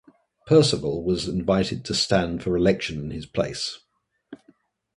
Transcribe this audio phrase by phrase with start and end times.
[0.47, 3.81] Perceval was invited to stand for election in his place.